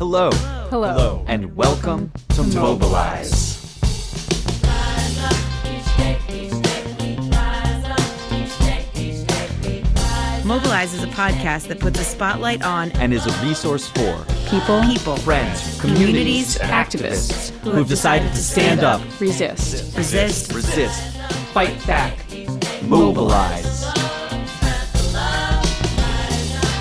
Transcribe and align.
Hello. 0.00 0.30
Hello. 0.70 0.88
Hello. 0.94 1.24
And 1.28 1.54
welcome 1.54 2.10
to 2.30 2.42
Mobilize. 2.42 3.60
Mobilize 10.42 10.94
is 10.94 11.02
a 11.02 11.06
podcast 11.08 11.68
that 11.68 11.80
puts 11.80 12.00
a 12.00 12.04
spotlight 12.04 12.62
on 12.62 12.92
And 12.92 13.12
is 13.12 13.26
a 13.26 13.46
resource 13.46 13.90
for 13.90 14.24
People, 14.48 14.80
people, 14.84 15.16
friends, 15.18 15.78
communities, 15.82 16.56
activists, 16.56 17.50
who've 17.58 17.86
decided 17.86 18.30
to 18.30 18.42
stand 18.42 18.80
up, 18.80 19.02
resist. 19.20 19.94
resist, 19.98 20.54
resist, 20.54 21.18
fight 21.52 21.76
back, 21.86 22.16
mobilize. 22.84 23.69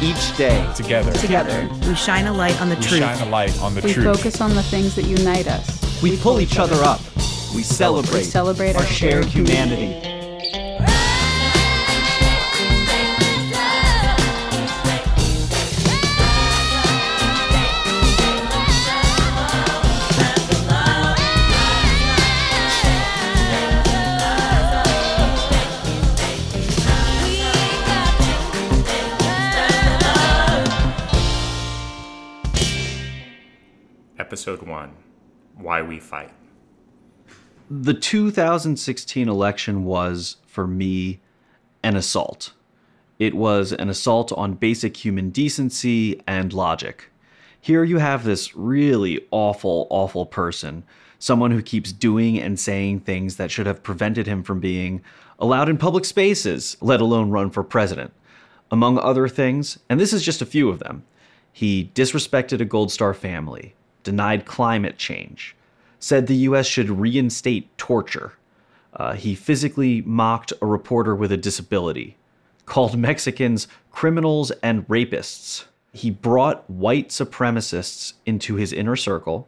Each 0.02 0.36
day, 0.38 0.66
Together, 0.76 1.12
Together, 1.14 1.68
we 1.86 1.94
shine 1.94 2.26
a 2.28 2.34
light 2.34 2.60
on 2.62 2.70
the 2.70 2.76
we 2.76 2.82
truth. 2.84 3.00
shine 3.02 3.28
a 3.28 3.30
light 3.30 3.60
on 3.62 3.76
the 3.76 3.82
we 3.82 3.92
truth. 3.94 4.06
focus 4.06 4.40
on 4.40 4.56
the 4.56 4.64
things 4.64 4.96
that 4.96 5.04
unite 5.06 5.46
us. 5.48 6.02
we 6.02 6.16
pull 6.18 6.40
each 6.40 6.58
other 6.58 6.82
up. 6.84 7.02
We 7.54 7.64
celebrate, 7.64 8.20
We 8.20 8.24
celebrate 8.24 8.76
our 8.76 8.82
our 8.82 8.88
shared 8.88 9.26
shared 9.26 9.26
humanity. 9.26 10.19
Episode 34.30 34.62
1 34.62 34.92
Why 35.56 35.82
We 35.82 36.00
Fight. 36.00 36.30
The 37.68 37.96
2016 37.96 39.28
election 39.28 39.86
was, 39.86 40.38
for 40.46 40.68
me, 40.68 41.20
an 41.82 41.96
assault. 41.96 42.54
It 43.18 43.34
was 43.34 43.72
an 43.74 43.90
assault 43.90 44.32
on 44.34 44.54
basic 44.54 44.98
human 44.98 45.32
decency 45.32 46.22
and 46.28 46.54
logic. 46.54 47.10
Here 47.60 47.84
you 47.84 47.98
have 47.98 48.24
this 48.24 48.56
really 48.56 49.26
awful, 49.32 49.88
awful 49.90 50.28
person, 50.28 50.84
someone 51.18 51.50
who 51.50 51.64
keeps 51.64 51.92
doing 51.92 52.40
and 52.40 52.60
saying 52.60 53.00
things 53.00 53.38
that 53.38 53.50
should 53.50 53.66
have 53.66 53.82
prevented 53.82 54.28
him 54.28 54.44
from 54.44 54.60
being 54.60 55.02
allowed 55.40 55.70
in 55.70 55.78
public 55.80 56.06
spaces, 56.06 56.78
let 56.82 57.02
alone 57.02 57.32
run 57.32 57.50
for 57.50 57.64
president. 57.64 58.14
Among 58.70 59.00
other 59.00 59.28
things, 59.28 59.80
and 59.90 60.00
this 60.00 60.14
is 60.14 60.22
just 60.22 60.44
a 60.44 60.46
few 60.46 60.70
of 60.70 60.78
them, 60.78 61.04
he 61.52 61.90
disrespected 61.96 62.62
a 62.62 62.66
Gold 62.66 62.92
Star 62.92 63.16
family, 63.16 63.74
denied 64.04 64.46
climate 64.46 64.98
change, 64.98 65.56
said 66.00 66.28
the 66.28 66.36
U.S. 66.36 66.66
should 66.66 66.90
reinstate 66.90 67.76
torture. 67.78 68.34
Uh, 68.94 69.14
he 69.14 69.36
physically 69.36 70.02
mocked 70.02 70.54
a 70.62 70.66
reporter 70.66 71.16
with 71.16 71.32
a 71.32 71.38
disability, 71.38 72.18
called 72.66 72.98
Mexicans 72.98 73.68
criminals 73.92 74.52
and 74.64 74.88
rapists. 74.88 75.66
He 75.94 76.12
brought 76.12 76.70
white 76.70 77.10
supremacists 77.10 78.14
into 78.26 78.56
his 78.56 78.74
inner 78.74 78.96
circle, 78.96 79.48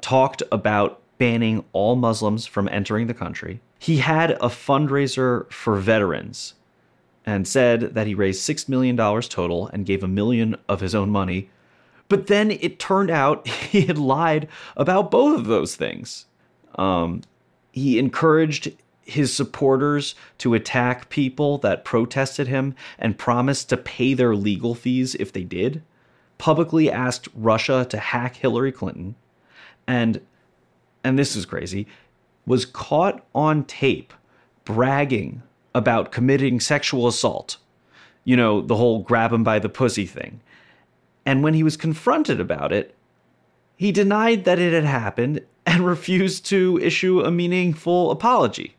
talked 0.00 0.42
about 0.52 1.00
banning 1.18 1.64
all 1.72 1.96
Muslims 1.96 2.46
from 2.46 2.68
entering 2.68 3.06
the 3.06 3.14
country. 3.14 3.60
He 3.78 3.98
had 3.98 4.32
a 4.32 4.48
fundraiser 4.48 5.50
for 5.50 5.76
veterans 5.76 6.54
and 7.24 7.46
said 7.46 7.94
that 7.94 8.06
he 8.06 8.14
raised 8.14 8.48
$6 8.48 8.68
million 8.68 8.96
total 8.96 9.68
and 9.68 9.84
gave 9.86 10.02
a 10.02 10.08
million 10.08 10.56
of 10.68 10.80
his 10.80 10.94
own 10.94 11.10
money. 11.10 11.50
But 12.08 12.28
then 12.28 12.50
it 12.50 12.78
turned 12.78 13.10
out 13.10 13.46
he 13.48 13.82
had 13.82 13.98
lied 13.98 14.48
about 14.76 15.10
both 15.10 15.38
of 15.38 15.46
those 15.46 15.76
things. 15.76 16.26
Um, 16.76 17.22
he 17.72 17.98
encouraged 17.98 18.72
his 19.02 19.32
supporters 19.32 20.14
to 20.38 20.54
attack 20.54 21.08
people 21.08 21.58
that 21.58 21.84
protested 21.84 22.48
him 22.48 22.74
and 22.98 23.16
promised 23.16 23.68
to 23.68 23.76
pay 23.76 24.14
their 24.14 24.34
legal 24.34 24.74
fees 24.74 25.14
if 25.14 25.32
they 25.32 25.44
did. 25.44 25.82
Publicly 26.38 26.90
asked 26.90 27.28
Russia 27.34 27.86
to 27.88 27.98
hack 27.98 28.36
Hillary 28.36 28.72
Clinton. 28.72 29.14
And 29.86 30.20
and 31.04 31.16
this 31.16 31.36
is 31.36 31.46
crazy, 31.46 31.86
was 32.46 32.66
caught 32.66 33.24
on 33.32 33.62
tape 33.64 34.12
bragging 34.64 35.42
about 35.72 36.10
committing 36.10 36.58
sexual 36.58 37.06
assault. 37.06 37.58
You 38.24 38.36
know, 38.36 38.60
the 38.60 38.74
whole 38.74 39.00
grab 39.00 39.32
him 39.32 39.44
by 39.44 39.60
the 39.60 39.68
pussy 39.68 40.04
thing. 40.04 40.40
And 41.26 41.42
when 41.42 41.54
he 41.54 41.64
was 41.64 41.76
confronted 41.76 42.40
about 42.40 42.72
it, 42.72 42.94
he 43.76 43.90
denied 43.90 44.44
that 44.44 44.60
it 44.60 44.72
had 44.72 44.84
happened 44.84 45.42
and 45.66 45.84
refused 45.86 46.46
to 46.46 46.78
issue 46.80 47.20
a 47.20 47.32
meaningful 47.32 48.12
apology. 48.12 48.76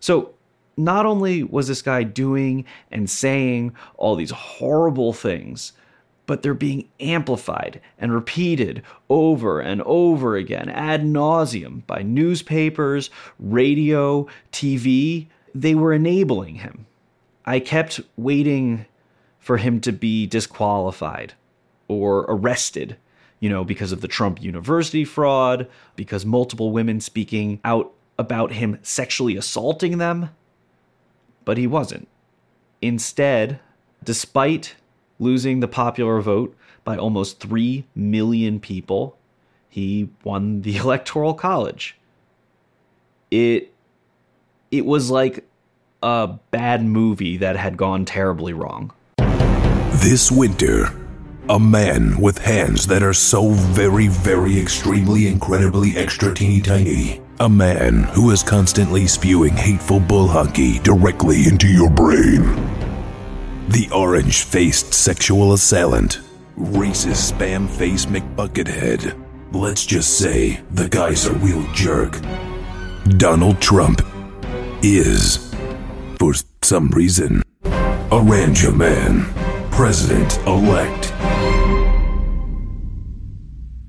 So, 0.00 0.30
not 0.76 1.06
only 1.06 1.44
was 1.44 1.68
this 1.68 1.82
guy 1.82 2.02
doing 2.02 2.64
and 2.90 3.08
saying 3.08 3.76
all 3.96 4.16
these 4.16 4.32
horrible 4.32 5.12
things, 5.12 5.72
but 6.26 6.42
they're 6.42 6.52
being 6.52 6.88
amplified 6.98 7.80
and 7.98 8.12
repeated 8.12 8.82
over 9.08 9.60
and 9.60 9.82
over 9.82 10.36
again 10.36 10.68
ad 10.70 11.04
nauseum 11.04 11.86
by 11.86 12.02
newspapers, 12.02 13.10
radio, 13.38 14.26
TV. 14.50 15.26
They 15.54 15.76
were 15.76 15.92
enabling 15.92 16.56
him. 16.56 16.86
I 17.44 17.60
kept 17.60 18.00
waiting 18.16 18.86
for 19.38 19.58
him 19.58 19.80
to 19.82 19.92
be 19.92 20.26
disqualified 20.26 21.34
or 21.88 22.24
arrested, 22.28 22.96
you 23.40 23.48
know, 23.48 23.64
because 23.64 23.92
of 23.92 24.00
the 24.00 24.08
Trump 24.08 24.42
University 24.42 25.04
fraud, 25.04 25.68
because 25.96 26.24
multiple 26.24 26.70
women 26.70 27.00
speaking 27.00 27.60
out 27.64 27.92
about 28.18 28.52
him 28.52 28.78
sexually 28.82 29.36
assaulting 29.36 29.98
them. 29.98 30.30
But 31.44 31.58
he 31.58 31.66
wasn't. 31.66 32.08
Instead, 32.80 33.60
despite 34.02 34.76
losing 35.18 35.60
the 35.60 35.68
popular 35.68 36.20
vote 36.20 36.56
by 36.84 36.96
almost 36.96 37.40
3 37.40 37.84
million 37.94 38.60
people, 38.60 39.16
he 39.68 40.08
won 40.22 40.62
the 40.62 40.76
electoral 40.84 41.34
college. 41.34 41.96
It 43.30 43.72
it 44.70 44.84
was 44.84 45.10
like 45.10 45.44
a 46.02 46.28
bad 46.50 46.84
movie 46.84 47.36
that 47.38 47.56
had 47.56 47.76
gone 47.76 48.04
terribly 48.04 48.52
wrong. 48.52 48.92
This 50.02 50.30
winter, 50.30 50.92
a 51.50 51.58
man 51.58 52.18
with 52.18 52.38
hands 52.38 52.86
that 52.86 53.02
are 53.02 53.12
so 53.12 53.50
very, 53.50 54.08
very 54.08 54.58
extremely 54.58 55.26
incredibly 55.26 55.94
extra 55.96 56.34
teeny 56.34 56.60
tiny. 56.60 57.20
A 57.40 57.48
man 57.48 58.04
who 58.04 58.30
is 58.30 58.42
constantly 58.42 59.06
spewing 59.06 59.54
hateful 59.54 60.00
bull 60.00 60.26
hockey 60.26 60.78
directly 60.78 61.46
into 61.46 61.68
your 61.68 61.90
brain. 61.90 62.42
The 63.68 63.88
orange 63.92 64.44
faced 64.44 64.94
sexual 64.94 65.52
assailant. 65.52 66.20
Racist 66.56 67.32
spam 67.32 67.68
face 67.68 68.06
McBuckethead. 68.06 69.20
Let's 69.52 69.84
just 69.84 70.18
say 70.18 70.62
the 70.70 70.88
guy's 70.88 71.26
a 71.26 71.34
real 71.34 71.70
jerk. 71.74 72.20
Donald 73.18 73.60
Trump 73.60 74.00
is, 74.82 75.54
for 76.18 76.32
some 76.62 76.88
reason, 76.88 77.42
a 77.64 78.20
Ranger 78.22 78.72
man. 78.72 79.26
President 79.70 80.38
elect. 80.46 81.12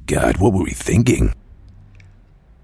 God, 0.07 0.37
what 0.37 0.53
were 0.53 0.63
we 0.63 0.71
thinking? 0.71 1.33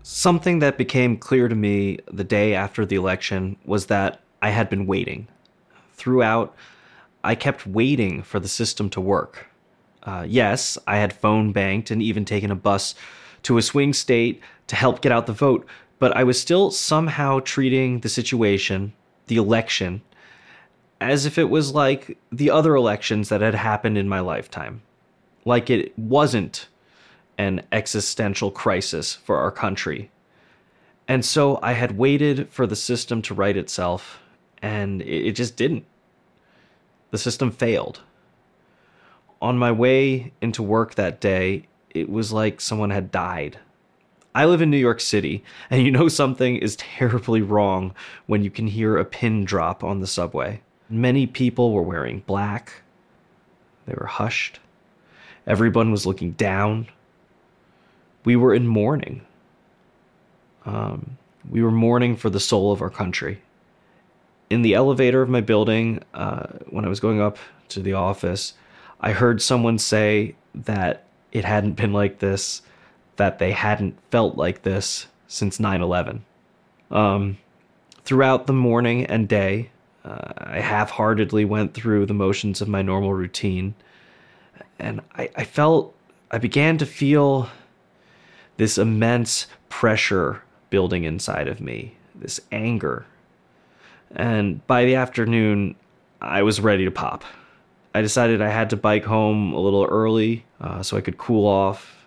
Something 0.04 0.60
that 0.60 0.78
became 0.78 1.18
clear 1.18 1.48
to 1.48 1.56
me 1.56 1.98
the 2.12 2.24
day 2.24 2.54
after 2.54 2.86
the 2.86 2.96
election 2.96 3.58
was 3.66 3.88
that 3.88 4.22
I 4.44 4.52
had 4.52 4.70
been 4.70 4.86
waiting. 4.86 5.28
Throughout, 5.94 6.56
I 7.24 7.34
kept 7.34 7.66
waiting 7.66 8.22
for 8.22 8.40
the 8.40 8.48
system 8.48 8.92
to 8.92 9.02
work. 9.02 9.48
Uh, 10.04 10.26
yes, 10.28 10.78
I 10.86 10.98
had 10.98 11.14
phone 11.14 11.52
banked 11.52 11.90
and 11.90 12.02
even 12.02 12.26
taken 12.26 12.52
a 12.52 12.56
bus 12.56 12.94
to 13.44 13.58
a 13.58 13.64
swing 13.64 13.94
state 13.94 14.40
to 14.68 14.76
help 14.76 15.02
get 15.02 15.12
out 15.12 15.26
the 15.26 15.34
vote, 15.34 15.66
but 15.98 16.16
I 16.16 16.24
was 16.24 16.40
still 16.40 16.70
somehow 16.70 17.40
treating 17.40 18.02
the 18.02 18.10
situation, 18.10 18.94
the 19.28 19.38
election, 19.38 20.04
as 21.00 21.26
if 21.26 21.40
it 21.40 21.50
was 21.50 21.74
like 21.74 22.20
the 22.32 22.52
other 22.52 22.76
elections 22.76 23.30
that 23.30 23.42
had 23.42 23.56
happened 23.56 23.98
in 23.98 24.08
my 24.08 24.20
lifetime. 24.20 24.84
Like 25.44 25.72
it 25.72 25.98
wasn't 25.98 26.68
an 27.42 27.64
existential 27.72 28.52
crisis 28.52 29.16
for 29.16 29.38
our 29.38 29.52
country. 29.52 30.12
And 31.08 31.26
so 31.26 31.60
I 31.62 31.74
had 31.74 31.98
waited 31.98 32.50
for 32.50 32.68
the 32.68 32.76
system 32.76 33.22
to 33.24 33.34
right 33.34 33.58
itself, 33.58 34.22
and 34.62 35.02
it, 35.02 35.32
just 35.34 35.58
didn't. 35.58 35.86
The 37.10 37.18
system 37.18 37.52
failed. 37.52 38.02
On 39.42 39.58
my 39.58 39.72
way 39.72 40.32
into 40.40 40.62
work 40.62 40.96
that 40.96 41.20
day, 41.20 41.68
it 41.90 42.10
was 42.10 42.32
like 42.32 42.62
someone 42.62 42.92
had 42.92 43.12
died. 43.12 43.58
I 44.36 44.46
live 44.46 44.62
in 44.62 44.70
New 44.70 44.78
York 44.78 45.02
City, 45.02 45.44
and 45.72 45.84
you 45.84 45.92
know 45.92 46.08
something 46.08 46.56
is 46.58 46.76
terribly 46.76 47.42
wrong 47.42 47.94
when 48.28 48.44
you 48.44 48.52
can 48.52 48.68
hear 48.68 48.98
a 48.98 49.04
pin 49.04 49.44
drop 49.46 49.84
on 49.84 50.00
the 50.00 50.08
subway. 50.08 50.62
Many 50.90 51.26
people 51.26 51.74
were 51.74 51.82
wearing 51.82 52.24
black, 52.28 52.84
they 53.88 53.96
were 53.98 54.06
hushed. 54.06 54.60
Everyone 55.48 55.92
was 55.92 56.06
looking 56.06 56.34
down, 56.34 56.88
we 58.24 58.36
were 58.36 58.54
in 58.54 58.68
mourning. 58.68 59.22
Um, 60.66 61.18
we 61.50 61.64
were 61.64 61.72
mourning 61.72 62.16
for 62.16 62.30
the 62.30 62.40
soul 62.40 62.72
of 62.72 62.82
our 62.82 62.90
country. 62.90 63.42
In 64.50 64.62
the 64.62 64.74
elevator 64.74 65.22
of 65.22 65.30
my 65.30 65.42
building, 65.42 66.04
uh, 66.14 66.48
when 66.70 66.86
I 66.86 66.90
was 66.90 67.00
going 67.00 67.22
up 67.22 67.38
to 67.70 67.82
the 67.82 67.94
office, 67.94 68.54
I 69.00 69.12
heard 69.14 69.42
someone 69.42 69.78
say 69.80 70.36
that 70.54 71.06
it 71.32 71.46
hadn't 71.46 71.74
been 71.74 71.94
like 71.94 72.20
this, 72.20 72.62
that 73.16 73.40
they 73.40 73.52
hadn't 73.52 73.98
felt 74.12 74.38
like 74.38 74.64
this 74.64 75.08
since 75.28 75.60
9 75.60 75.82
11. 75.82 76.24
Um, 76.92 77.38
throughout 78.04 78.48
the 78.48 78.54
morning 78.54 79.06
and 79.06 79.28
day, 79.28 79.70
uh, 80.04 80.34
I 80.38 80.60
half 80.60 80.92
heartedly 80.92 81.46
went 81.46 81.74
through 81.74 82.06
the 82.06 82.14
motions 82.14 82.62
of 82.62 82.68
my 82.68 82.82
normal 82.82 83.14
routine. 83.14 83.74
And 84.78 85.02
I, 85.16 85.30
I 85.36 85.44
felt, 85.44 85.96
I 86.30 86.38
began 86.38 86.78
to 86.80 86.86
feel 86.86 87.50
this 88.58 88.78
immense 88.78 89.48
pressure 89.70 90.44
building 90.70 91.04
inside 91.04 91.48
of 91.48 91.62
me, 91.62 91.96
this 92.16 92.40
anger. 92.52 93.06
And 94.16 94.66
by 94.68 94.86
the 94.86 94.96
afternoon, 94.96 95.76
I 96.22 96.44
was 96.44 96.62
ready 96.62 96.86
to 96.86 96.92
pop. 96.92 97.24
I 97.94 98.02
decided 98.02 98.42
I 98.42 98.50
had 98.50 98.70
to 98.70 98.78
bike 98.78 99.04
home 99.04 99.54
a 99.54 99.60
little 99.60 99.86
early 99.86 100.46
uh, 100.60 100.82
so 100.84 100.98
I 100.98 101.02
could 101.02 101.18
cool 101.18 101.48
off. 101.48 102.06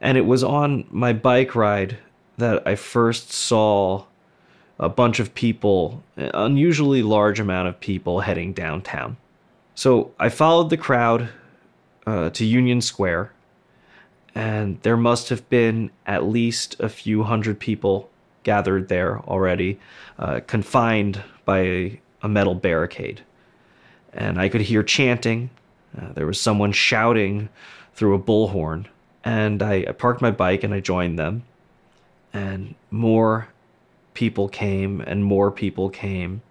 And 0.00 0.16
it 0.16 0.26
was 0.26 0.44
on 0.44 0.86
my 0.90 1.12
bike 1.12 1.54
ride 1.54 1.98
that 2.36 2.66
I 2.66 2.76
first 2.76 3.32
saw 3.32 4.04
a 4.78 4.88
bunch 4.88 5.18
of 5.18 5.34
people, 5.34 6.04
an 6.16 6.30
unusually 6.34 7.02
large 7.02 7.40
amount 7.40 7.66
of 7.66 7.80
people 7.80 8.20
heading 8.20 8.52
downtown. 8.52 9.16
So 9.74 10.12
I 10.20 10.28
followed 10.28 10.70
the 10.70 10.76
crowd 10.76 11.28
uh, 12.06 12.30
to 12.30 12.44
Union 12.44 12.80
Square, 12.80 13.32
and 14.34 14.80
there 14.82 14.96
must 14.96 15.28
have 15.28 15.48
been 15.48 15.90
at 16.06 16.24
least 16.24 16.78
a 16.80 16.88
few 16.88 17.22
hundred 17.22 17.58
people 17.58 18.10
gathered 18.42 18.88
there 18.88 19.18
already, 19.20 19.78
uh, 20.18 20.40
confined 20.46 21.22
by 21.44 21.58
a, 21.58 22.00
a, 22.22 22.28
metal 22.28 22.54
barricade. 22.54 23.20
And 24.12 24.40
I 24.40 24.48
could 24.48 24.62
hear 24.62 24.82
chanting. 24.82 25.50
Uh, 25.96 26.12
there 26.14 26.26
was 26.26 26.40
someone 26.40 26.72
shouting 26.72 27.48
through 27.94 28.14
a 28.14 28.18
bullhorn. 28.18 28.86
And 29.24 29.62
I, 29.62 29.84
I 29.88 29.92
parked 29.92 30.22
my 30.22 30.30
bike 30.30 30.64
and 30.64 30.72
I 30.72 30.80
joined 30.80 31.18
them. 31.18 31.42
And 32.32 32.74
more 32.90 33.48
people 34.14 34.48
came 34.48 35.00
and 35.00 35.24
more 35.24 35.50
people 35.50 35.90
came. 35.90 36.42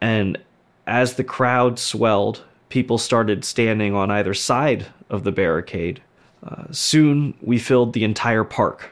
And 0.00 0.38
as 0.86 1.14
the 1.14 1.24
crowd 1.24 1.78
swelled, 1.78 2.44
people 2.68 2.98
started 2.98 3.44
standing 3.44 3.94
on 3.94 4.10
either 4.10 4.34
side 4.34 4.86
of 5.10 5.24
the 5.24 5.32
barricade. 5.32 6.00
Soon 6.70 7.34
we 7.40 7.58
filled 7.58 7.92
the 7.92 8.04
entire 8.04 8.44
park. 8.44 8.90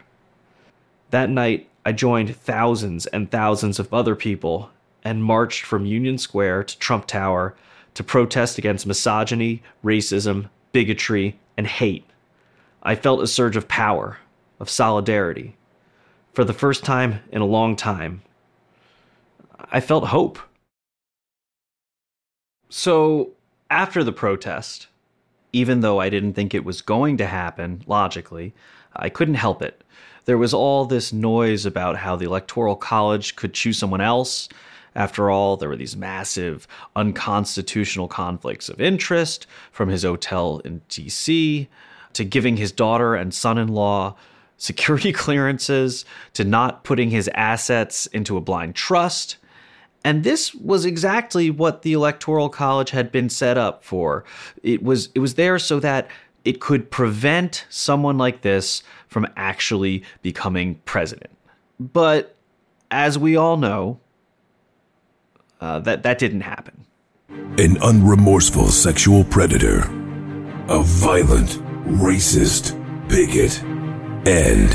That 1.11 1.31
night, 1.31 1.69
I 1.85 1.93
joined 1.93 2.35
thousands 2.35 3.07
and 3.07 3.31
thousands 3.31 3.79
of 3.79 3.93
other 3.93 4.17
people 4.17 4.71
and 5.03 5.23
marched 5.23 5.65
from 5.65 5.85
Union 5.85 6.19
Square 6.19 6.65
to 6.65 6.79
Trump 6.79 7.07
Tower 7.07 7.55
to 7.95 8.03
protest 8.03 8.59
against 8.59 8.87
misogyny, 8.87 9.63
racism, 9.85 10.49
bigotry, 10.73 11.39
and 11.57 11.67
hate. 11.67 12.05
I 12.83 12.95
felt 12.95 13.23
a 13.23 13.27
surge 13.27 13.57
of 13.57 13.69
power, 13.69 14.19
of 14.59 14.71
solidarity 14.71 15.57
for 16.35 16.45
the 16.45 16.53
first 16.53 16.85
time 16.85 17.21
in 17.31 17.41
a 17.41 17.47
long 17.47 17.77
time, 17.77 18.23
I 19.71 19.81
felt 19.81 20.09
hope. 20.09 20.39
So, 22.69 23.31
after 23.71 24.03
the 24.03 24.13
protest, 24.13 24.89
even 25.55 25.81
though 25.81 26.01
I 26.01 26.09
didn't 26.09 26.35
think 26.35 26.53
it 26.53 26.65
was 26.65 26.83
going 26.83 27.17
to 27.19 27.27
happen 27.27 27.83
logically, 27.87 28.53
I 28.95 29.09
couldn't 29.09 29.35
help 29.35 29.63
it. 29.63 29.83
There 30.25 30.39
was 30.39 30.53
all 30.53 30.85
this 30.85 31.13
noise 31.13 31.65
about 31.65 31.97
how 31.97 32.17
the 32.17 32.25
Electoral 32.25 32.77
College 32.77 33.37
could 33.37 33.55
choose 33.55 33.79
someone 33.79 34.01
else. 34.01 34.49
After 34.97 35.31
all, 35.31 35.57
there 35.57 35.69
were 35.69 35.77
these 35.77 35.97
massive 35.97 36.67
unconstitutional 36.97 38.09
conflicts 38.09 38.69
of 38.69 38.81
interest 38.81 39.47
from 39.71 39.89
his 39.89 40.03
hotel 40.03 40.61
in 40.65 40.81
DC 40.89 41.69
to 42.15 42.25
giving 42.25 42.57
his 42.57 42.73
daughter 42.73 43.15
and 43.15 43.33
son 43.33 43.59
in 43.59 43.69
law 43.69 44.17
security 44.57 45.13
clearances 45.25 46.05
to 46.33 46.45
not 46.45 46.85
putting 46.85 47.11
his 47.11 47.29
assets 47.35 48.07
into 48.07 48.37
a 48.37 48.41
blind 48.41 48.75
trust. 48.75 49.37
And 50.05 50.23
this 50.23 50.55
was 50.55 50.85
exactly 50.85 51.51
what 51.51 51.83
the 51.83 51.95
Electoral 51.95 52.51
College 52.51 52.91
had 52.91 53.11
been 53.11 53.31
set 53.31 53.57
up 53.57 53.83
for. 53.83 54.25
It 54.63 54.83
was 54.83 55.09
it 55.15 55.21
was 55.21 55.35
there 55.35 55.59
so 55.59 55.81
that 55.81 56.09
it 56.45 56.61
could 56.61 56.91
prevent 56.91 57.65
someone 57.71 58.19
like 58.19 58.43
this 58.43 58.83
from 59.09 59.27
actually 59.37 60.05
becoming 60.21 60.75
president. 60.85 61.37
But 61.81 62.37
as 62.91 63.19
we 63.19 63.35
all 63.35 63.57
know, 63.57 63.99
uh, 65.61 65.81
that 65.81 66.03
that 66.03 66.19
didn't 66.19 66.43
happen. 66.43 66.85
An 67.31 67.77
unremorseful 67.77 68.69
sexual 68.69 69.25
predator, 69.25 69.81
a 70.69 70.83
violent, 70.83 71.63
racist 71.85 72.79
bigot 73.09 73.63
and 74.27 74.75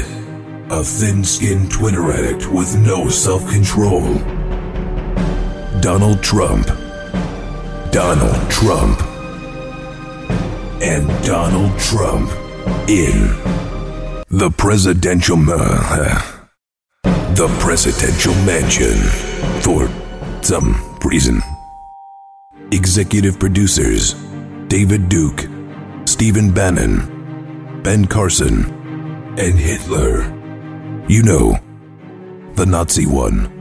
a 0.72 0.84
thin 0.84 1.24
skinned 1.24 1.72
Twitter 1.72 2.12
addict 2.12 2.48
with 2.52 2.76
no 2.78 3.10
self 3.10 3.48
control. 3.50 4.39
Donald 5.82 6.22
Trump. 6.22 6.68
Donald 7.92 8.52
Trump. 8.52 9.02
And 10.82 11.08
Donald 11.26 11.80
Trump 11.80 12.30
in 12.90 13.14
the 14.30 14.54
presidential 14.58 15.38
uh, 15.48 16.22
the 17.04 17.48
presidential 17.60 18.34
mansion 18.46 18.98
for 19.62 19.90
some 20.44 20.98
reason. 21.06 21.42
Executive 22.72 23.40
producers 23.40 24.16
David 24.68 25.08
Duke, 25.08 25.48
Stephen 26.06 26.54
Bannon, 26.54 27.82
Ben 27.84 28.06
Carson, 28.06 28.66
and 29.40 29.58
Hitler. 29.58 30.24
You 31.08 31.24
know, 31.24 31.58
the 32.56 32.66
Nazi 32.66 33.06
one. 33.06 33.59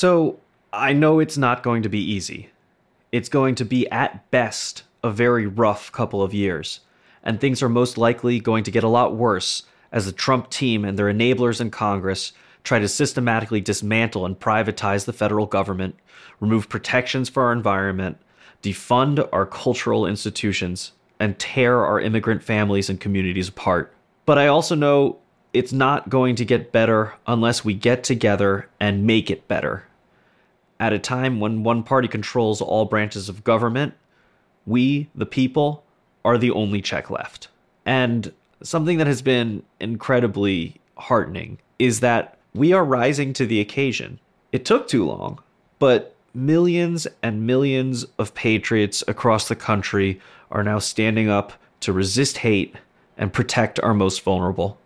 So, 0.00 0.38
I 0.72 0.94
know 0.94 1.18
it's 1.18 1.36
not 1.36 1.62
going 1.62 1.82
to 1.82 1.90
be 1.90 2.00
easy. 2.00 2.48
It's 3.12 3.28
going 3.28 3.54
to 3.56 3.66
be, 3.66 3.86
at 3.90 4.30
best, 4.30 4.84
a 5.04 5.10
very 5.10 5.46
rough 5.46 5.92
couple 5.92 6.22
of 6.22 6.32
years, 6.32 6.80
and 7.22 7.38
things 7.38 7.62
are 7.62 7.68
most 7.68 7.98
likely 7.98 8.40
going 8.40 8.64
to 8.64 8.70
get 8.70 8.82
a 8.82 8.88
lot 8.88 9.14
worse 9.14 9.64
as 9.92 10.06
the 10.06 10.12
Trump 10.12 10.48
team 10.48 10.86
and 10.86 10.98
their 10.98 11.12
enablers 11.12 11.60
in 11.60 11.70
Congress 11.70 12.32
try 12.64 12.78
to 12.78 12.88
systematically 12.88 13.60
dismantle 13.60 14.24
and 14.24 14.40
privatize 14.40 15.04
the 15.04 15.12
federal 15.12 15.44
government, 15.44 15.96
remove 16.40 16.70
protections 16.70 17.28
for 17.28 17.42
our 17.42 17.52
environment, 17.52 18.16
defund 18.62 19.28
our 19.34 19.44
cultural 19.44 20.06
institutions, 20.06 20.92
and 21.18 21.38
tear 21.38 21.84
our 21.84 22.00
immigrant 22.00 22.42
families 22.42 22.88
and 22.88 23.00
communities 23.00 23.50
apart. 23.50 23.92
But 24.24 24.38
I 24.38 24.46
also 24.46 24.74
know 24.74 25.18
it's 25.52 25.74
not 25.74 26.08
going 26.08 26.36
to 26.36 26.46
get 26.46 26.72
better 26.72 27.12
unless 27.26 27.66
we 27.66 27.74
get 27.74 28.02
together 28.02 28.66
and 28.80 29.06
make 29.06 29.30
it 29.30 29.46
better. 29.46 29.84
At 30.80 30.94
a 30.94 30.98
time 30.98 31.40
when 31.40 31.62
one 31.62 31.82
party 31.82 32.08
controls 32.08 32.62
all 32.62 32.86
branches 32.86 33.28
of 33.28 33.44
government, 33.44 33.92
we, 34.64 35.10
the 35.14 35.26
people, 35.26 35.84
are 36.24 36.38
the 36.38 36.50
only 36.50 36.80
check 36.80 37.10
left. 37.10 37.48
And 37.84 38.32
something 38.62 38.96
that 38.96 39.06
has 39.06 39.20
been 39.20 39.62
incredibly 39.78 40.80
heartening 40.96 41.58
is 41.78 42.00
that 42.00 42.38
we 42.54 42.72
are 42.72 42.84
rising 42.84 43.34
to 43.34 43.46
the 43.46 43.60
occasion. 43.60 44.20
It 44.52 44.64
took 44.64 44.88
too 44.88 45.04
long, 45.04 45.38
but 45.78 46.16
millions 46.32 47.06
and 47.22 47.46
millions 47.46 48.06
of 48.18 48.34
patriots 48.34 49.04
across 49.06 49.48
the 49.48 49.56
country 49.56 50.18
are 50.50 50.64
now 50.64 50.78
standing 50.78 51.28
up 51.28 51.52
to 51.80 51.92
resist 51.92 52.38
hate 52.38 52.74
and 53.18 53.34
protect 53.34 53.78
our 53.80 53.92
most 53.92 54.22
vulnerable. 54.22 54.78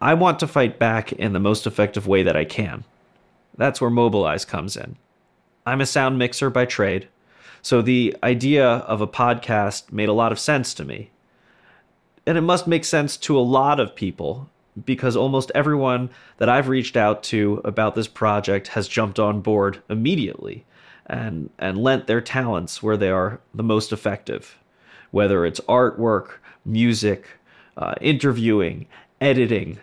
I 0.00 0.14
want 0.14 0.38
to 0.38 0.46
fight 0.46 0.78
back 0.78 1.12
in 1.12 1.34
the 1.34 1.40
most 1.40 1.66
effective 1.66 2.06
way 2.06 2.22
that 2.22 2.36
I 2.36 2.46
can. 2.46 2.84
That's 3.58 3.82
where 3.82 3.90
Mobilize 3.90 4.46
comes 4.46 4.76
in. 4.76 4.96
I'm 5.66 5.80
a 5.80 5.86
sound 5.86 6.18
mixer 6.18 6.50
by 6.50 6.64
trade, 6.64 7.08
so 7.62 7.82
the 7.82 8.16
idea 8.22 8.66
of 8.66 9.00
a 9.00 9.06
podcast 9.06 9.92
made 9.92 10.08
a 10.08 10.14
lot 10.14 10.32
of 10.32 10.38
sense 10.38 10.74
to 10.74 10.84
me. 10.84 11.10
And 12.26 12.38
it 12.38 12.42
must 12.42 12.66
make 12.66 12.84
sense 12.84 13.16
to 13.18 13.38
a 13.38 13.40
lot 13.40 13.80
of 13.80 13.94
people 13.94 14.48
because 14.84 15.16
almost 15.16 15.50
everyone 15.54 16.10
that 16.38 16.48
I've 16.48 16.68
reached 16.68 16.96
out 16.96 17.22
to 17.24 17.60
about 17.64 17.94
this 17.94 18.08
project 18.08 18.68
has 18.68 18.88
jumped 18.88 19.18
on 19.18 19.40
board 19.40 19.82
immediately 19.88 20.64
and, 21.06 21.50
and 21.58 21.78
lent 21.78 22.06
their 22.06 22.20
talents 22.20 22.82
where 22.82 22.96
they 22.96 23.10
are 23.10 23.40
the 23.52 23.62
most 23.62 23.92
effective 23.92 24.56
whether 25.10 25.44
it's 25.44 25.60
artwork, 25.60 26.38
music, 26.64 27.26
uh, 27.76 27.94
interviewing, 28.00 28.86
editing. 29.20 29.78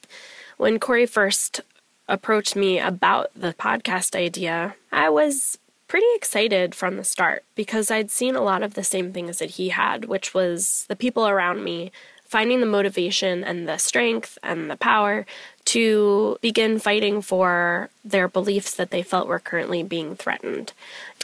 When 0.55 0.79
Corey 0.79 1.05
first 1.05 1.59
approached 2.07 2.55
me 2.55 2.79
about 2.79 3.31
the 3.35 3.53
podcast 3.59 4.15
idea, 4.15 4.75
I 4.93 5.09
was 5.09 5.57
pretty 5.89 6.07
excited 6.15 6.73
from 6.73 6.95
the 6.95 7.03
start 7.03 7.43
because 7.53 7.91
I'd 7.91 8.11
seen 8.11 8.37
a 8.37 8.41
lot 8.41 8.63
of 8.63 8.75
the 8.75 8.83
same 8.85 9.11
things 9.11 9.39
that 9.39 9.51
he 9.51 9.67
had, 9.67 10.05
which 10.05 10.33
was 10.33 10.85
the 10.87 10.95
people 10.95 11.27
around 11.27 11.65
me 11.65 11.91
finding 12.23 12.61
the 12.61 12.65
motivation 12.65 13.43
and 13.43 13.67
the 13.67 13.77
strength 13.77 14.37
and 14.41 14.69
the 14.69 14.77
power 14.77 15.25
to 15.65 16.37
begin 16.41 16.79
fighting 16.79 17.21
for 17.21 17.89
their 18.05 18.29
beliefs 18.29 18.73
that 18.73 18.91
they 18.91 19.03
felt 19.03 19.27
were 19.27 19.39
currently 19.39 19.83
being 19.83 20.15
threatened. 20.15 20.71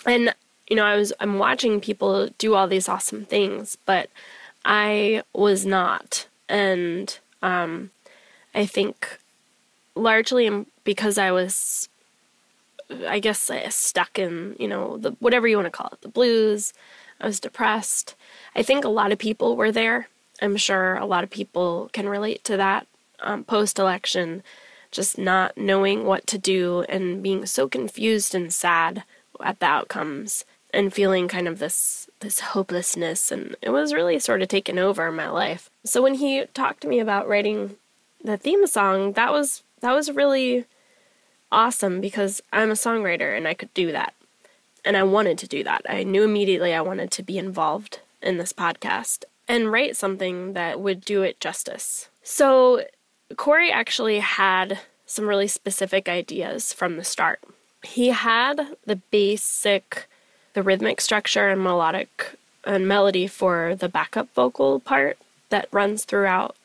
And 0.05 0.32
you 0.73 0.77
know, 0.77 0.85
I 0.85 0.95
was 0.95 1.13
I'm 1.19 1.37
watching 1.37 1.79
people 1.79 2.29
do 2.39 2.55
all 2.55 2.67
these 2.67 2.89
awesome 2.89 3.25
things, 3.25 3.77
but 3.85 4.09
I 4.65 5.21
was 5.31 5.67
not. 5.67 6.25
And 6.49 7.15
um 7.43 7.91
I 8.55 8.65
think 8.65 9.19
largely 9.93 10.65
because 10.83 11.19
I 11.19 11.29
was 11.29 11.89
I 13.05 13.19
guess 13.19 13.51
stuck 13.69 14.17
in, 14.17 14.55
you 14.57 14.67
know, 14.67 14.97
the 14.97 15.11
whatever 15.19 15.47
you 15.47 15.57
want 15.57 15.67
to 15.67 15.77
call 15.77 15.91
it, 15.93 16.01
the 16.01 16.07
blues. 16.07 16.73
I 17.21 17.27
was 17.27 17.39
depressed. 17.39 18.15
I 18.55 18.63
think 18.63 18.83
a 18.83 18.89
lot 18.89 19.11
of 19.11 19.19
people 19.19 19.55
were 19.55 19.71
there. 19.71 20.07
I'm 20.41 20.57
sure 20.57 20.95
a 20.95 21.05
lot 21.05 21.23
of 21.23 21.29
people 21.29 21.91
can 21.93 22.09
relate 22.09 22.43
to 22.45 22.57
that 22.57 22.87
um, 23.19 23.43
post 23.43 23.77
election, 23.77 24.41
just 24.89 25.19
not 25.19 25.55
knowing 25.55 26.03
what 26.03 26.25
to 26.25 26.39
do 26.39 26.81
and 26.89 27.21
being 27.21 27.45
so 27.45 27.69
confused 27.69 28.33
and 28.33 28.51
sad 28.51 29.03
at 29.39 29.59
the 29.59 29.67
outcomes 29.67 30.45
and 30.73 30.93
feeling 30.93 31.27
kind 31.27 31.47
of 31.47 31.59
this 31.59 32.09
this 32.19 32.39
hopelessness 32.39 33.31
and 33.31 33.55
it 33.61 33.69
was 33.69 33.93
really 33.93 34.17
sort 34.17 34.41
of 34.41 34.47
taken 34.47 34.79
over 34.79 35.11
my 35.11 35.29
life. 35.29 35.69
So 35.83 36.01
when 36.01 36.15
he 36.15 36.45
talked 36.53 36.81
to 36.81 36.87
me 36.87 36.99
about 36.99 37.27
writing 37.27 37.75
the 38.23 38.37
theme 38.37 38.65
song, 38.67 39.13
that 39.13 39.31
was 39.31 39.63
that 39.81 39.93
was 39.93 40.11
really 40.11 40.65
awesome 41.51 42.01
because 42.01 42.41
I'm 42.51 42.71
a 42.71 42.73
songwriter 42.73 43.35
and 43.35 43.47
I 43.47 43.53
could 43.53 43.73
do 43.73 43.91
that. 43.91 44.13
And 44.85 44.97
I 44.97 45.03
wanted 45.03 45.37
to 45.39 45.47
do 45.47 45.63
that. 45.63 45.85
I 45.87 46.03
knew 46.03 46.23
immediately 46.23 46.73
I 46.73 46.81
wanted 46.81 47.11
to 47.11 47.23
be 47.23 47.37
involved 47.37 47.99
in 48.21 48.37
this 48.37 48.51
podcast 48.51 49.23
and 49.47 49.71
write 49.71 49.95
something 49.95 50.53
that 50.53 50.79
would 50.79 51.01
do 51.01 51.21
it 51.21 51.39
justice. 51.39 52.09
So 52.23 52.85
Corey 53.35 53.71
actually 53.71 54.19
had 54.19 54.79
some 55.05 55.27
really 55.27 55.47
specific 55.47 56.09
ideas 56.09 56.73
from 56.73 56.97
the 56.97 57.03
start. 57.03 57.39
He 57.83 58.09
had 58.09 58.75
the 58.85 58.95
basic, 58.95 60.07
the 60.53 60.63
rhythmic 60.63 61.01
structure 61.01 61.49
and 61.49 61.63
melodic 61.63 62.35
and 62.63 62.87
melody 62.87 63.27
for 63.27 63.75
the 63.75 63.89
backup 63.89 64.33
vocal 64.33 64.79
part 64.79 65.17
that 65.49 65.67
runs 65.71 66.05
throughout 66.05 66.55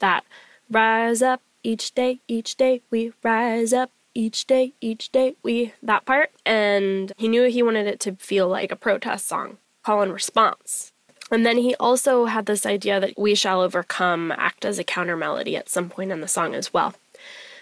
that 0.00 0.24
rise 0.70 1.22
up 1.22 1.40
each 1.62 1.94
day, 1.94 2.18
each 2.28 2.56
day 2.56 2.80
we 2.90 3.12
rise 3.22 3.72
up 3.72 3.90
each 4.14 4.46
day, 4.46 4.72
each 4.80 5.10
day 5.10 5.36
we 5.42 5.72
that 5.82 6.04
part. 6.04 6.30
And 6.44 7.12
he 7.16 7.28
knew 7.28 7.44
he 7.44 7.62
wanted 7.62 7.86
it 7.86 8.00
to 8.00 8.12
feel 8.16 8.48
like 8.48 8.72
a 8.72 8.76
protest 8.76 9.28
song, 9.28 9.58
call 9.82 10.02
and 10.02 10.12
response. 10.12 10.92
And 11.30 11.46
then 11.46 11.58
he 11.58 11.76
also 11.76 12.24
had 12.24 12.46
this 12.46 12.66
idea 12.66 12.98
that 12.98 13.16
We 13.16 13.36
Shall 13.36 13.60
Overcome 13.60 14.32
act 14.32 14.64
as 14.64 14.78
a 14.78 14.84
counter 14.84 15.16
melody 15.16 15.56
at 15.56 15.68
some 15.68 15.88
point 15.88 16.10
in 16.10 16.20
the 16.20 16.28
song 16.28 16.54
as 16.54 16.72
well. 16.72 16.94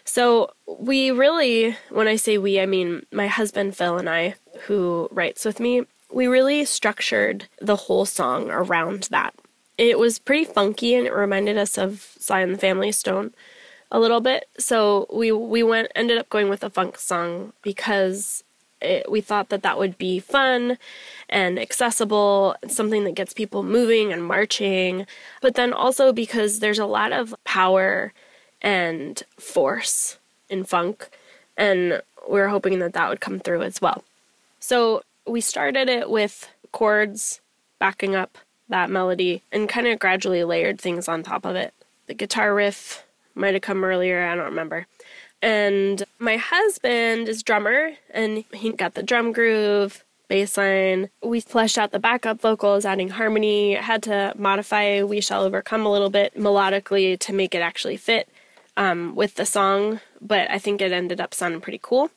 So 0.05 0.53
we 0.67 1.11
really, 1.11 1.77
when 1.91 2.09
I 2.09 2.17
say 2.17 2.39
we, 2.39 2.59
I 2.59 2.65
mean 2.65 3.05
my 3.13 3.27
husband 3.27 3.77
Phil 3.77 3.99
and 3.99 4.09
I, 4.09 4.37
who 4.67 5.09
writes 5.11 5.45
with 5.45 5.61
me, 5.61 5.85
we 6.13 6.27
really 6.27 6.65
structured 6.65 7.49
the 7.61 7.77
whole 7.77 8.05
song 8.05 8.51
around 8.51 9.05
that. 9.11 9.35
It 9.77 9.99
was 9.99 10.19
pretty 10.19 10.45
funky 10.45 10.95
and 10.95 11.07
it 11.07 11.13
reminded 11.13 11.57
us 11.57 11.79
of 11.79 12.15
Sly 12.19 12.41
and 12.41 12.55
the 12.55 12.59
Family 12.59 12.93
Stone 12.93 13.33
a 13.91 14.01
little 14.01 14.21
bit. 14.21 14.49
So 14.59 15.07
we 15.13 15.33
we 15.33 15.63
went 15.63 15.93
ended 15.95 16.19
up 16.19 16.29
going 16.29 16.49
with 16.49 16.65
a 16.65 16.71
funk 16.71 16.99
song 16.99 17.53
because 17.63 18.45
it, 18.81 19.11
we 19.11 19.21
thought 19.21 19.49
that 19.49 19.63
that 19.63 19.79
would 19.79 19.99
be 19.99 20.21
fun 20.21 20.79
and 21.29 21.59
accessible, 21.59 22.57
something 22.69 23.05
that 23.05 23.15
gets 23.15 23.33
people 23.33 23.63
moving 23.63 24.13
and 24.13 24.25
marching, 24.25 25.07
but 25.41 25.55
then 25.55 25.73
also 25.73 26.13
because 26.13 26.61
there's 26.61 26.79
a 26.79 26.87
lot 26.87 27.13
of 27.13 27.35
power 27.45 28.13
and 28.63 29.23
force 29.39 30.19
in 30.49 30.65
funk, 30.65 31.09
and 31.57 32.03
we 32.29 32.41
are 32.41 32.49
hoping 32.49 32.79
that 32.79 32.93
that 32.93 33.09
would 33.09 33.21
come 33.21 33.41
through 33.41 33.63
as 33.63 33.81
well. 33.81 34.05
So 34.59 35.03
we 35.27 35.41
started 35.41 35.89
it 35.89 36.11
with 36.11 36.49
chords 36.73 37.41
backing 37.79 38.15
up 38.15 38.39
that 38.69 38.91
melody 38.91 39.43
and 39.53 39.69
kind 39.69 39.87
of 39.87 39.99
gradually 39.99 40.45
layered 40.45 40.81
things 40.81 41.09
on 41.09 41.23
top 41.23 41.45
of 41.45 41.57
it. 41.57 41.73
The 42.07 42.15
guitar 42.15 42.55
riff 42.55 43.05
might 43.35 43.55
have 43.55 43.63
come 43.63 43.85
earlier, 43.85 44.27
I 44.27 44.35
don't 44.35 44.45
remember. 44.45 44.87
And 45.41 46.03
my 46.19 46.37
husband 46.37 47.29
is 47.29 47.43
drummer 47.43 47.93
and 48.11 48.45
he 48.53 48.73
got 48.73 48.95
the 48.95 49.03
drum 49.03 49.33
groove, 49.33 50.05
bass 50.29 50.57
line. 50.57 51.11
We 51.23 51.41
fleshed 51.41 51.79
out 51.79 51.93
the 51.93 51.99
backup 51.99 52.41
vocals, 52.41 52.85
adding 52.85 53.11
harmony. 53.11 53.75
Had 53.75 54.03
to 54.05 54.35
modify 54.37 55.03
We 55.03 55.21
Shall 55.21 55.43
Overcome 55.43 55.87
a 55.87 55.93
little 55.93 56.11
bit 56.11 56.35
melodically 56.35 57.19
to 57.21 57.33
make 57.33 57.55
it 57.55 57.63
actually 57.63 57.97
fit 57.97 58.29
um, 58.77 59.15
with 59.15 59.35
the 59.35 59.45
song, 59.45 60.01
but 60.21 60.51
I 60.51 60.59
think 60.59 60.81
it 60.81 60.93
ended 60.93 61.21
up 61.21 61.35
sounding 61.35 61.61
pretty 61.61 61.81
cool. 61.83 62.11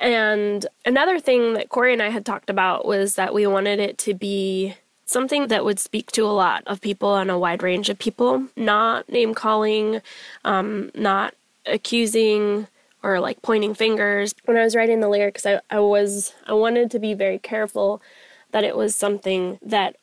And 0.00 0.66
another 0.84 1.18
thing 1.18 1.54
that 1.54 1.68
Corey 1.68 1.92
and 1.92 2.02
I 2.02 2.10
had 2.10 2.24
talked 2.24 2.50
about 2.50 2.86
was 2.86 3.16
that 3.16 3.34
we 3.34 3.46
wanted 3.46 3.80
it 3.80 3.98
to 3.98 4.14
be 4.14 4.74
something 5.06 5.48
that 5.48 5.64
would 5.64 5.78
speak 5.78 6.12
to 6.12 6.24
a 6.24 6.28
lot 6.28 6.62
of 6.66 6.80
people 6.80 7.16
and 7.16 7.30
a 7.30 7.38
wide 7.38 7.62
range 7.62 7.88
of 7.88 7.98
people, 7.98 8.46
not 8.56 9.08
name 9.08 9.34
calling, 9.34 10.02
um, 10.44 10.90
not 10.94 11.34
accusing 11.66 12.66
or 13.02 13.20
like 13.20 13.42
pointing 13.42 13.74
fingers. 13.74 14.34
When 14.44 14.56
I 14.56 14.64
was 14.64 14.76
writing 14.76 15.00
the 15.00 15.08
lyrics, 15.08 15.46
I, 15.46 15.60
I 15.70 15.80
was 15.80 16.34
I 16.46 16.52
wanted 16.52 16.90
to 16.92 16.98
be 16.98 17.14
very 17.14 17.38
careful 17.38 18.02
that 18.50 18.64
it 18.64 18.76
was 18.76 18.94
something 18.94 19.58
that 19.62 19.96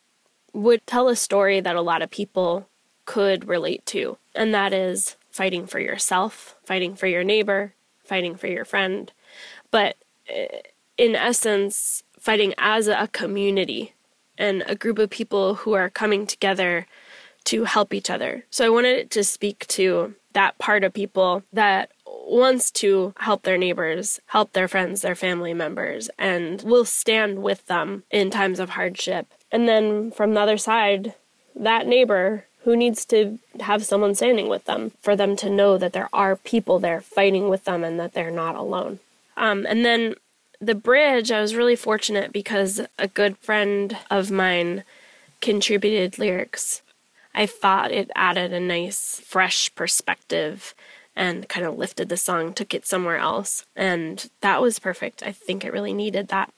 would 0.52 0.86
tell 0.86 1.08
a 1.08 1.16
story 1.16 1.60
that 1.60 1.76
a 1.76 1.82
lot 1.82 2.02
of 2.02 2.10
people 2.10 2.68
could 3.04 3.46
relate 3.46 3.84
to, 3.86 4.18
and 4.34 4.54
that 4.54 4.72
is 4.72 5.16
fighting 5.30 5.66
for 5.66 5.78
yourself, 5.78 6.56
fighting 6.64 6.96
for 6.96 7.06
your 7.06 7.22
neighbor, 7.22 7.74
fighting 8.02 8.36
for 8.36 8.46
your 8.46 8.64
friend, 8.64 9.12
but 9.76 9.94
eh, 10.26 10.62
in 10.96 11.14
essence, 11.14 12.02
fighting 12.18 12.54
as 12.56 12.88
a 12.88 13.10
community 13.12 13.92
and 14.38 14.64
a 14.66 14.74
group 14.74 14.98
of 14.98 15.10
people 15.10 15.56
who 15.56 15.74
are 15.74 15.90
coming 15.90 16.26
together 16.26 16.86
to 17.44 17.64
help 17.64 17.92
each 17.92 18.08
other. 18.08 18.46
So 18.48 18.64
I 18.64 18.70
wanted 18.70 19.10
to 19.10 19.22
speak 19.22 19.66
to 19.66 20.14
that 20.32 20.56
part 20.56 20.82
of 20.82 20.94
people 20.94 21.42
that 21.52 21.90
wants 22.06 22.70
to 22.70 23.12
help 23.18 23.42
their 23.42 23.58
neighbors, 23.58 24.18
help 24.28 24.54
their 24.54 24.66
friends, 24.66 25.02
their 25.02 25.14
family 25.14 25.52
members, 25.52 26.08
and 26.18 26.62
will 26.62 26.86
stand 26.86 27.42
with 27.42 27.66
them 27.66 28.04
in 28.10 28.30
times 28.30 28.58
of 28.58 28.70
hardship. 28.70 29.26
And 29.52 29.68
then 29.68 30.10
from 30.10 30.32
the 30.32 30.40
other 30.40 30.56
side, 30.56 31.12
that 31.54 31.86
neighbor 31.86 32.46
who 32.64 32.74
needs 32.74 33.04
to 33.04 33.38
have 33.60 33.84
someone 33.84 34.14
standing 34.14 34.48
with 34.48 34.64
them 34.64 34.92
for 35.02 35.14
them 35.14 35.36
to 35.36 35.50
know 35.50 35.76
that 35.76 35.92
there 35.92 36.08
are 36.14 36.34
people 36.34 36.78
there 36.78 37.02
fighting 37.02 37.50
with 37.50 37.64
them 37.64 37.84
and 37.84 38.00
that 38.00 38.14
they're 38.14 38.30
not 38.30 38.56
alone. 38.56 39.00
Um, 39.36 39.66
and 39.68 39.84
then 39.84 40.14
the 40.60 40.74
bridge, 40.74 41.30
I 41.30 41.40
was 41.40 41.54
really 41.54 41.76
fortunate 41.76 42.32
because 42.32 42.80
a 42.98 43.08
good 43.08 43.36
friend 43.38 43.96
of 44.10 44.30
mine 44.30 44.84
contributed 45.40 46.18
lyrics. 46.18 46.82
I 47.34 47.46
thought 47.46 47.92
it 47.92 48.10
added 48.14 48.52
a 48.52 48.60
nice, 48.60 49.20
fresh 49.20 49.74
perspective 49.74 50.74
and 51.14 51.48
kind 51.48 51.66
of 51.66 51.76
lifted 51.76 52.08
the 52.08 52.16
song, 52.16 52.52
took 52.52 52.72
it 52.74 52.86
somewhere 52.86 53.18
else. 53.18 53.64
And 53.74 54.28
that 54.40 54.62
was 54.62 54.78
perfect. 54.78 55.22
I 55.22 55.32
think 55.32 55.64
it 55.64 55.72
really 55.72 55.92
needed 55.92 56.28
that. 56.28 56.52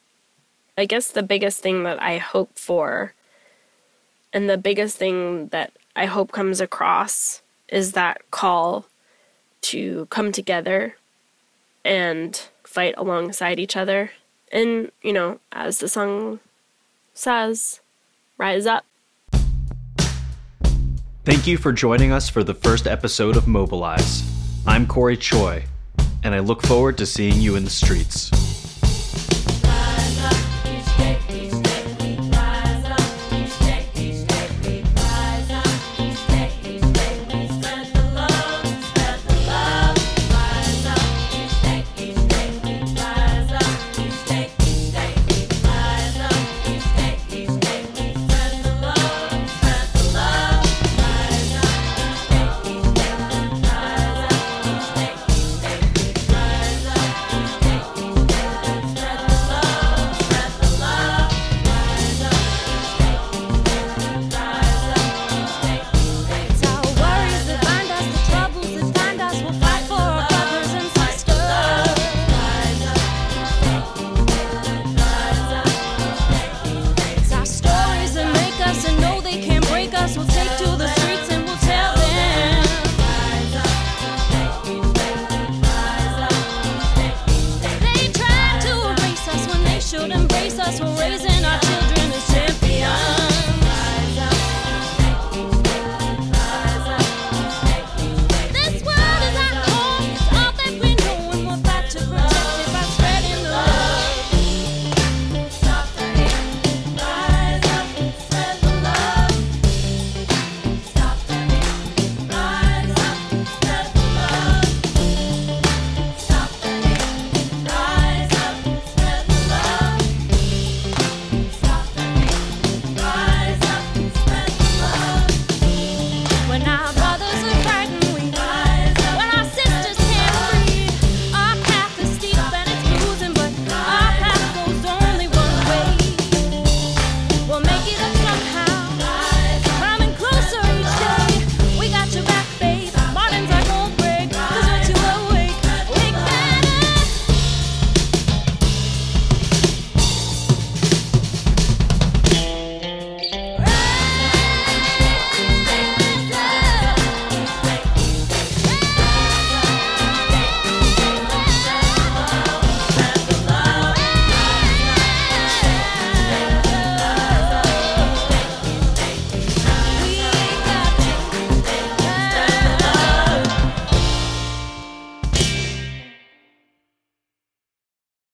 I 0.76 0.84
guess 0.84 1.10
the 1.10 1.22
biggest 1.22 1.60
thing 1.60 1.82
that 1.82 2.00
I 2.00 2.18
hope 2.18 2.56
for, 2.56 3.14
and 4.32 4.48
the 4.48 4.56
biggest 4.56 4.96
thing 4.96 5.48
that 5.48 5.72
I 5.96 6.06
hope 6.06 6.30
comes 6.30 6.60
across, 6.60 7.42
is 7.68 7.92
that 7.92 8.30
call 8.30 8.86
to 9.62 10.06
come 10.06 10.30
together 10.30 10.94
and 11.84 12.48
fight 12.64 12.94
alongside 12.96 13.58
each 13.58 13.76
other. 13.76 14.10
And, 14.52 14.90
you 15.02 15.12
know, 15.12 15.40
as 15.52 15.78
the 15.78 15.88
song 15.88 16.40
says, 17.14 17.80
rise 18.36 18.66
up. 18.66 18.84
Thank 21.24 21.46
you 21.46 21.58
for 21.58 21.72
joining 21.72 22.10
us 22.10 22.28
for 22.30 22.42
the 22.42 22.54
first 22.54 22.86
episode 22.86 23.36
of 23.36 23.46
Mobilize. 23.46 24.22
I'm 24.66 24.86
Corey 24.86 25.16
Choi, 25.16 25.64
and 26.24 26.34
I 26.34 26.38
look 26.38 26.62
forward 26.62 26.96
to 26.98 27.06
seeing 27.06 27.40
you 27.40 27.56
in 27.56 27.64
the 27.64 27.70
streets. 27.70 28.30